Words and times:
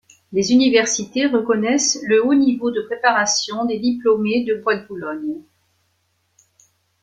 Les 0.33 0.51
universités 0.51 1.27
reconnaissent 1.27 1.99
le 2.07 2.25
haut 2.25 2.33
niveau 2.33 2.71
de 2.71 2.81
préparation 2.81 3.65
des 3.65 3.77
diplômés 3.77 4.43
de 4.45 4.55
Bois-de-Boulogne. 4.55 5.43